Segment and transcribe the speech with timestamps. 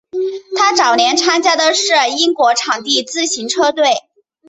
[0.57, 4.01] 他早年参加的是英国场地自行车队。